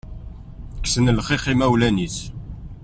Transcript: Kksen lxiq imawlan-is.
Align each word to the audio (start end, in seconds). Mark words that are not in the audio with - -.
Kksen 0.83 1.11
lxiq 1.17 1.43
imawlan-is. 1.53 2.17